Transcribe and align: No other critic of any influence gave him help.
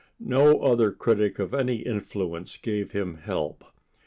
No 0.19 0.59
other 0.61 0.91
critic 0.91 1.37
of 1.37 1.53
any 1.53 1.81
influence 1.83 2.57
gave 2.57 2.89
him 2.91 3.17
help. 3.17 3.63